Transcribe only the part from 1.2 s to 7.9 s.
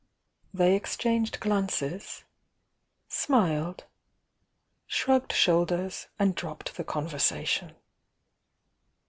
glances— smiled— shrugged shoul ders and dropped the conversation.